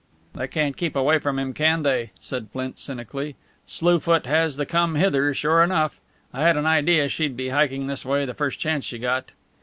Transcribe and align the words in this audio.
"They 0.33 0.47
can't 0.47 0.75
keep 0.75 0.95
away 0.95 1.19
from 1.19 1.37
him, 1.37 1.53
can 1.53 1.83
they?" 1.83 2.09
said 2.19 2.49
Flint, 2.51 2.79
cynically. 2.79 3.35
"Slue 3.67 3.99
Foot 3.99 4.25
has 4.25 4.55
the 4.57 4.65
come 4.65 4.95
hither, 4.95 5.31
sure 5.35 5.61
enough. 5.61 6.01
I 6.33 6.41
had 6.41 6.57
an 6.57 6.65
idea 6.65 7.07
she'd 7.07 7.37
be 7.37 7.49
hiking 7.49 7.85
this 7.85 8.03
way 8.03 8.25
the 8.25 8.33
first 8.33 8.59
chance 8.59 8.83
she 8.83 8.97
got." 8.97 9.29